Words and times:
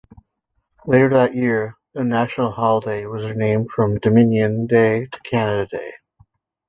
Later 0.87 1.09
that 1.09 1.35
year, 1.35 1.77
the 1.93 2.03
national 2.03 2.53
holiday 2.53 3.05
was 3.05 3.23
renamed 3.25 3.69
from 3.69 3.99
Dominion 3.99 4.65
Day 4.65 5.05
to 5.05 5.19
Canada 5.19 5.77
Day. 5.77 5.91